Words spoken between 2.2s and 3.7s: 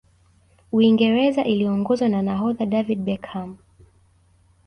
nahodha david beckham